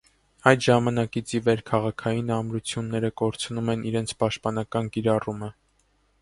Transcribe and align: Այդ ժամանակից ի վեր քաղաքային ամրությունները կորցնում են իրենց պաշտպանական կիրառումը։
Այդ 0.51 0.61
ժամանակից 0.67 1.33
ի 1.39 1.41
վեր 1.47 1.61
քաղաքային 1.71 2.31
ամրությունները 2.37 3.13
կորցնում 3.23 3.71
են 3.75 3.85
իրենց 3.91 4.15
պաշտպանական 4.25 4.91
կիրառումը։ 4.97 5.53